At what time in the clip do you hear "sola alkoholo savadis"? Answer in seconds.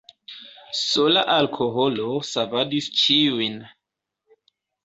0.77-2.91